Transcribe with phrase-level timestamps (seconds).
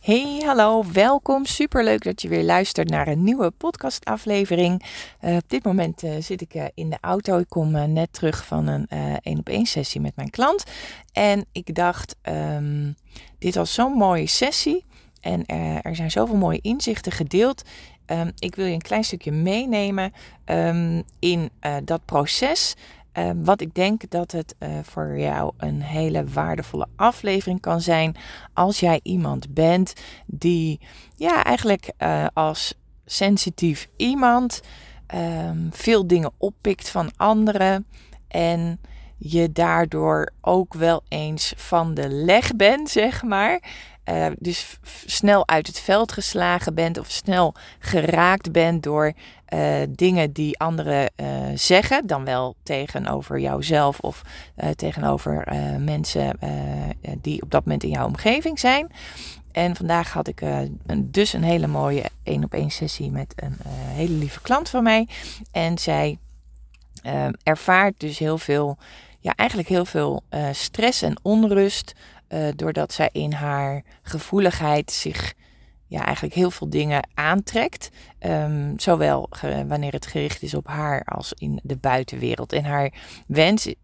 [0.00, 1.44] Hey, hallo, welkom.
[1.44, 4.84] Super leuk dat je weer luistert naar een nieuwe podcastaflevering.
[5.20, 7.38] Uh, op dit moment uh, zit ik uh, in de auto.
[7.38, 8.88] Ik kom net terug van een
[9.22, 10.64] één op één sessie met mijn klant.
[11.12, 12.96] En ik dacht, um,
[13.38, 14.84] dit was zo'n mooie sessie.
[15.20, 15.46] En
[15.82, 17.62] er zijn zoveel mooie inzichten gedeeld.
[18.06, 20.12] Um, ik wil je een klein stukje meenemen
[20.44, 21.50] um, in
[21.84, 22.74] dat proces.
[23.18, 28.16] Uh, wat ik denk dat het uh, voor jou een hele waardevolle aflevering kan zijn
[28.54, 29.92] als jij iemand bent
[30.26, 30.80] die
[31.16, 34.60] ja, eigenlijk uh, als sensitief iemand
[35.14, 37.86] um, veel dingen oppikt van anderen
[38.28, 38.80] en
[39.16, 43.62] je daardoor ook wel eens van de leg bent, zeg maar.
[44.04, 49.12] Uh, dus snel uit het veld geslagen bent of snel geraakt bent door
[49.54, 54.22] uh, dingen die anderen uh, zeggen, dan wel tegenover jouzelf of
[54.76, 55.44] tegenover
[55.78, 56.38] mensen
[57.20, 58.92] die op dat moment in jouw omgeving zijn.
[59.52, 60.42] En vandaag had ik
[60.96, 65.08] dus een hele mooie één op één sessie met een hele lieve klant van mij.
[65.52, 66.18] En zij
[67.42, 68.78] ervaart dus heel veel,
[69.20, 71.94] ja, eigenlijk heel veel stress en onrust
[72.32, 75.34] uh, doordat zij in haar gevoeligheid zich
[75.86, 77.90] ja, eigenlijk heel veel dingen aantrekt.
[78.20, 79.28] Um, zowel
[79.66, 82.52] wanneer het gericht is op haar als in de buitenwereld.
[82.52, 82.92] En haar
[83.26, 83.74] wens uh,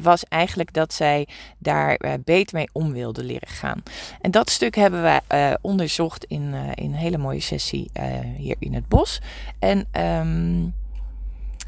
[0.00, 1.28] was eigenlijk dat zij
[1.58, 3.82] daar uh, beter mee om wilde leren gaan.
[4.20, 7.90] En dat stuk hebben we onderzocht in, in een hele mooie sessie
[8.36, 9.20] hier in het bos.
[9.58, 10.74] En um,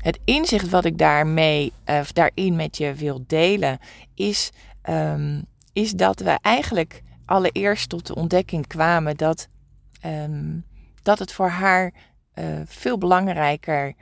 [0.01, 1.73] het inzicht wat ik daarmee,
[2.13, 3.79] daarin met je wil delen,
[4.15, 4.51] is
[4.91, 5.45] um,
[5.75, 9.49] is dat we eigenlijk allereerst tot de ontdekking kwamen dat,
[10.07, 10.65] um,
[11.03, 11.93] dat het voor haar
[12.35, 13.95] uh, veel belangrijker.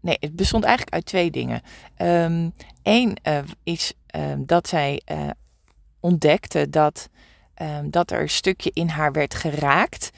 [0.00, 1.62] Nee, het bestond eigenlijk uit twee dingen.
[2.82, 5.30] Eén ehm, uh, is um, dat zij uh,
[6.00, 7.08] ontdekte dat,
[7.84, 10.10] dat er een stukje in haar werd geraakt.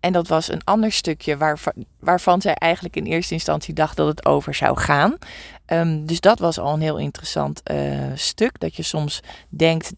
[0.00, 4.06] En dat was een ander stukje waarvan, waarvan zij eigenlijk in eerste instantie dacht dat
[4.06, 5.16] het over zou gaan.
[6.06, 7.62] Dus dat was al een heel interessant
[8.14, 8.60] stuk.
[8.60, 9.92] Dat je soms denkt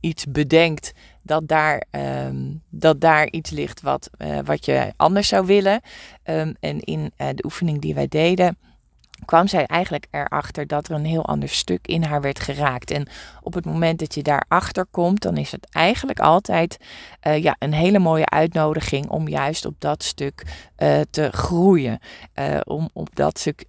[0.00, 1.84] iets bedenkt, dat daar,
[2.26, 5.80] um, dat daar iets ligt wat, uh, wat je anders zou willen.
[6.24, 8.58] Um, en in uh, de oefening die wij deden,
[9.30, 12.90] kwam zij eigenlijk erachter dat er een heel ander stuk in haar werd geraakt.
[12.90, 13.08] En
[13.42, 16.76] op het moment dat je daarachter komt, dan is het eigenlijk altijd
[17.26, 20.42] uh, ja, een hele mooie uitnodiging om juist op dat stuk
[20.78, 21.98] uh, te groeien.
[22.34, 23.64] Uh, om op dat stuk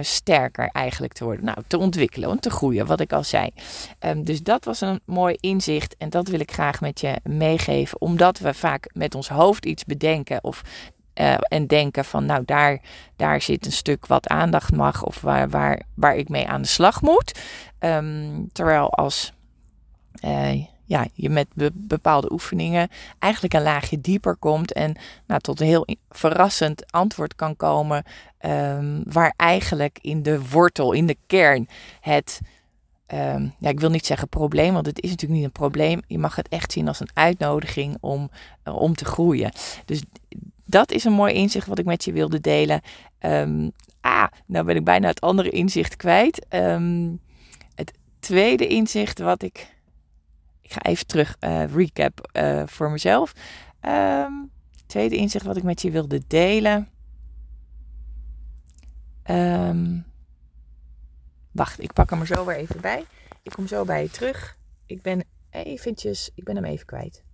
[0.00, 1.44] sterker eigenlijk te worden.
[1.44, 3.50] Nou, te ontwikkelen, om te groeien, wat ik al zei.
[4.00, 8.00] Um, dus dat was een mooi inzicht en dat wil ik graag met je meegeven.
[8.00, 10.62] Omdat we vaak met ons hoofd iets bedenken of
[11.20, 12.80] uh, en denken van nou daar,
[13.16, 16.68] daar zit een stuk wat aandacht mag of waar, waar, waar ik mee aan de
[16.68, 17.40] slag moet.
[17.78, 19.32] Um, terwijl als
[20.24, 22.88] uh, ja, je met be bepaalde oefeningen
[23.18, 24.96] eigenlijk een laagje dieper komt en
[25.26, 28.04] nou, tot een heel verrassend antwoord kan komen
[28.40, 31.68] um, waar eigenlijk in de wortel, in de kern
[32.00, 32.40] het
[33.14, 36.02] Um, ja, ik wil niet zeggen probleem, want het is natuurlijk niet een probleem.
[36.06, 38.30] Je mag het echt zien als een uitnodiging om,
[38.64, 39.52] uh, om te groeien.
[39.84, 40.02] Dus
[40.66, 42.80] dat is een mooi inzicht wat ik met je wilde delen.
[44.00, 46.46] Ah, nou ben ik bijna het andere inzicht kwijt.
[46.54, 47.20] Um,
[47.74, 49.74] het tweede inzicht wat ik.
[50.60, 53.32] Ik ga even terug uh, recap uh, voor mezelf.
[53.80, 54.50] Um,
[54.86, 56.88] tweede inzicht wat ik met je wilde delen.
[61.52, 63.04] wacht, ik pak hem er zo weer even bij.
[63.42, 64.56] Ik kom zo bij je terug.
[64.86, 67.25] Ik ben eventjes, ik ben hem even kwijt.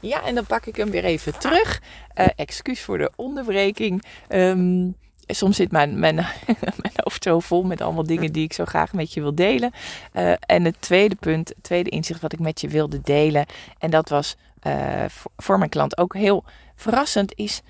[0.00, 1.82] Ja, en dan pak ik hem weer even terug.
[2.14, 4.04] Uh, excuus voor de onderbreking.
[4.28, 6.14] Um, soms zit mijn, mijn,
[6.82, 9.70] mijn hoofd zo vol met allemaal dingen die ik zo graag met je wil delen.
[10.12, 13.46] Uh, en het tweede punt, het tweede inzicht wat ik met je wilde delen.
[13.78, 15.04] En dat was uh,
[15.36, 16.44] voor, mijn klant ook heel
[16.74, 17.60] verrassend, is,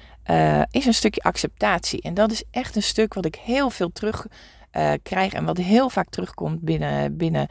[0.70, 2.02] is een stukje acceptatie.
[2.02, 4.26] En dat is echt een stuk wat ik heel veel terug
[5.02, 7.48] krijg en wat heel vaak terugkomt binnen, binnen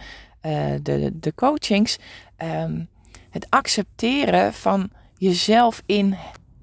[0.82, 1.98] de, de coachings.
[2.38, 2.90] Um,
[3.38, 6.16] het accepteren van jezelf in,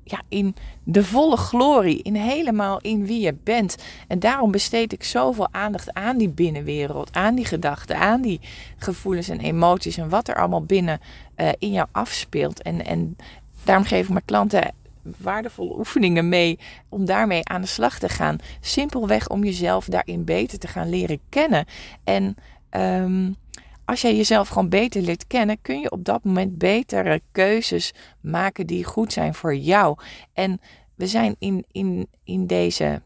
[0.05, 0.55] ja, in
[0.85, 3.77] de volle glorie, in helemaal in wie je bent.
[4.09, 8.41] En daarom besteed ik zoveel aandacht aan die binnenwereld, aan die gedachten, aan die
[8.77, 11.01] gevoelens en emoties en wat er allemaal binnen
[11.37, 12.63] uh, in jou afspeelt.
[12.63, 13.17] En, en
[13.65, 14.75] daarom geef ik mijn klanten
[15.19, 16.59] waardevolle oefeningen mee
[16.89, 18.39] om daarmee aan de slag te gaan.
[18.61, 21.67] Simpelweg om jezelf daarin beter te gaan leren kennen.
[22.05, 22.37] En
[22.71, 23.37] um,
[23.85, 28.67] als jij jezelf gewoon beter leert kennen, kun je op dat moment betere keuzes maken
[28.67, 29.99] die goed zijn voor jou.
[30.33, 30.61] En
[30.95, 33.03] we zijn in, in, in deze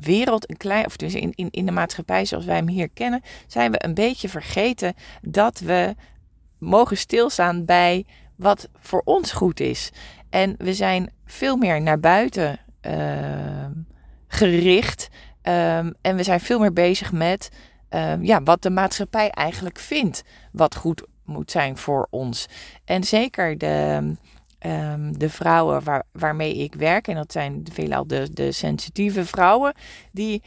[0.00, 3.22] wereld, een klein, of dus in, in, in de maatschappij zoals wij hem hier kennen,
[3.46, 5.94] zijn we een beetje vergeten dat we
[6.58, 9.90] mogen stilstaan bij wat voor ons goed is.
[10.30, 13.72] En we zijn veel meer naar buiten ehm,
[14.26, 15.08] gericht.
[15.42, 17.48] Ehm, en we zijn veel meer bezig met
[17.88, 20.22] ehm, ja, wat de maatschappij eigenlijk vindt.
[20.52, 22.46] Wat goed moet zijn voor ons.
[22.84, 24.14] En zeker de,
[25.12, 29.74] de vrouwen waar, waarmee ik werk, en dat zijn veelal de, de sensitieve vrouwen,
[30.12, 30.42] die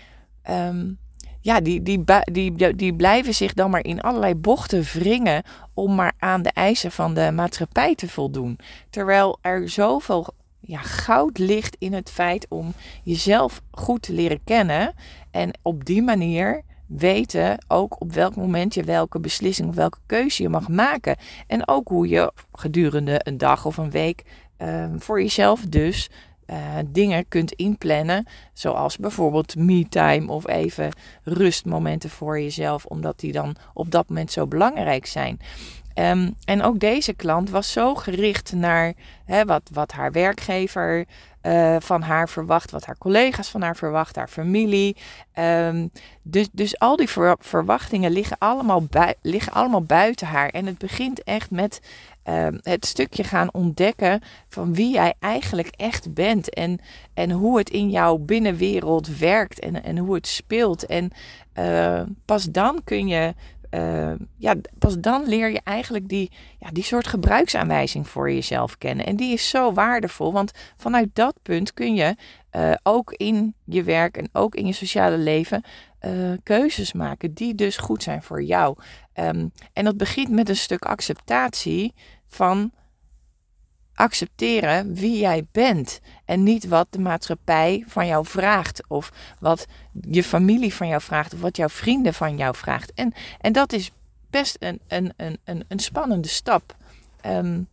[1.41, 6.13] ja, die, die, die, die blijven zich dan maar in allerlei bochten wringen om maar
[6.19, 8.59] aan de eisen van de maatschappij te voldoen.
[8.89, 10.27] Terwijl er zoveel
[10.59, 12.73] ja, goud ligt in het feit om
[13.03, 14.93] jezelf goed te leren kennen
[15.31, 16.61] en op die manier
[16.97, 21.17] weten ook op welk moment je welke beslissing of welke keuze je mag maken.
[21.47, 24.23] En ook hoe je gedurende een dag of een week
[24.57, 26.09] ehm, voor jezelf dus
[26.51, 26.57] uh,
[26.87, 28.27] dingen kunt inplannen.
[28.53, 30.91] Zoals bijvoorbeeld me-time of even
[31.23, 35.39] rustmomenten voor jezelf, omdat die dan op dat moment zo belangrijk zijn.
[35.93, 38.93] Ehm, en ook deze klant was zo gericht naar
[39.25, 41.05] hè, wat, wat haar werkgever
[41.41, 44.97] uh, van haar verwacht, wat haar collega's van haar verwacht, haar familie.
[45.39, 45.91] Um,
[46.21, 47.09] dus, dus al die
[47.39, 48.87] verwachtingen liggen allemaal,
[49.21, 50.49] liggen allemaal buiten haar.
[50.49, 51.81] En het begint echt met
[52.23, 56.53] um, het stukje gaan ontdekken van wie jij eigenlijk echt bent.
[56.53, 56.79] En,
[57.13, 60.85] en hoe het in jouw binnenwereld werkt en, en hoe het speelt.
[60.85, 61.11] En
[61.59, 63.33] uh, pas dan kun je
[63.71, 69.05] uh, ja, pas dan leer je eigenlijk die, ja, die soort gebruiksaanwijzing voor jezelf kennen.
[69.05, 72.15] En die is zo waardevol, want vanuit dat punt kun je
[72.55, 75.63] uh, ook in je werk en ook in je sociale leven
[76.01, 78.77] uh, keuzes maken die dus goed zijn voor jou.
[79.13, 81.93] Um, en dat begint met een stuk acceptatie
[82.27, 82.71] van
[83.93, 85.99] accepteren wie jij bent
[86.31, 89.67] en niet wat de maatschappij van jou vraagt of wat
[90.01, 92.93] je familie van jou vraagt of wat jouw vrienden van jou vraagt.
[92.93, 93.91] En, en dat is
[94.29, 95.13] best een, een,
[95.43, 96.75] een, een, spannende stap.
[97.25, 97.67] Um,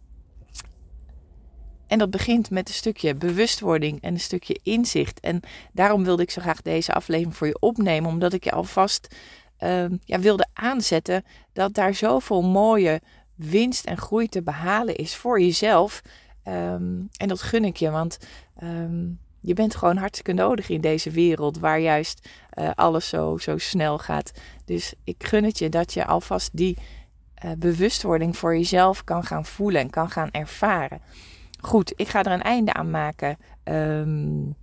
[1.86, 5.20] en dat begint met een stukje bewustwording en een stukje inzicht.
[5.20, 5.40] En
[5.72, 9.14] daarom wilde ik zo graag deze aflevering voor je opnemen, omdat ik je alvast
[9.58, 13.00] um, ja, wilde aanzetten dat daar zoveel mooie
[13.34, 16.02] winst en groei te behalen is voor jezelf.
[16.48, 18.18] Ehm, en dat gun ik je, want
[18.56, 19.06] ehm,
[19.40, 22.28] je bent gewoon hartstikke nodig in deze wereld waar juist
[22.58, 24.32] uh, alles zo, zo snel gaat.
[24.64, 26.78] Dus ik gun het je dat je alvast die
[27.44, 31.00] uh, bewustwording voor jezelf kan gaan voelen en kan gaan ervaren.
[31.60, 33.36] Goed, ik ga er een einde aan maken.
[33.64, 34.54] Um,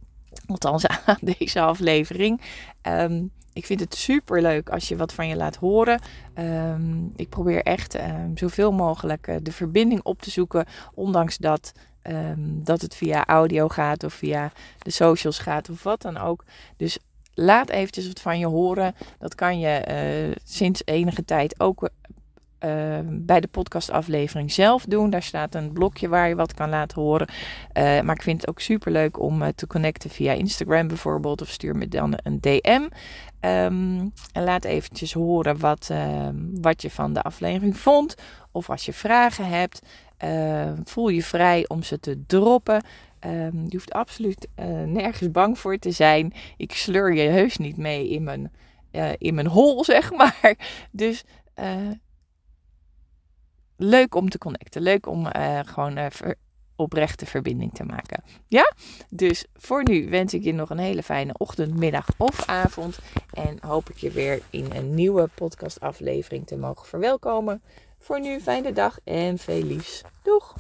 [0.48, 2.42] althans aan deze aflevering.
[2.82, 6.02] Um, ik vind het super leuk als je wat van je laat horen.
[6.40, 10.66] Um, ik probeer echt um, zoveel mogelijk uh, de verbinding op te zoeken.
[10.94, 11.72] Ondanks dat,
[12.04, 16.44] um, dat het via audio gaat of via de socials gaat of wat dan ook.
[16.78, 16.98] Dus
[17.34, 18.96] laat eventjes wat van je horen.
[19.20, 19.86] Dat kan je
[20.30, 21.90] uh, sinds enige tijd ook
[22.60, 25.10] uh, bij de podcastaflevering zelf doen.
[25.10, 27.28] Daar staat een blokje waar je wat kan laten horen.
[27.28, 31.42] Uh, maar ik vind het ook super leuk om uh, te connecten via Instagram bijvoorbeeld.
[31.42, 32.88] Of stuur me dan een DM.
[33.40, 38.16] Ehm, en laat eventjes horen wat, ehm, wat je van de aflevering vond.
[38.52, 39.82] Of als je vragen hebt,
[40.84, 42.84] voel je vrij om ze te droppen.
[43.68, 44.48] Je hoeft absoluut
[44.86, 46.34] nergens bang voor te zijn.
[46.58, 48.52] Ik sleur je heus niet mee in mijn,
[49.18, 50.56] in mijn hol, zeg maar.
[50.92, 51.24] Dus
[53.78, 54.82] leuk om te connecten.
[54.82, 56.06] Leuk om uh, gewoon uh,
[56.76, 58.24] oprechte verbinding te maken.
[58.48, 58.74] Ja?
[59.10, 63.00] Dus voor nu wens ik je nog een hele fijne ochtend, middag of avond.
[63.34, 67.62] En hoop ik je weer in een nieuwe podcastaflevering te mogen verwelkomen.
[68.00, 70.02] Voor nu, fijne dag en veel liefs.
[70.24, 70.56] Doeg!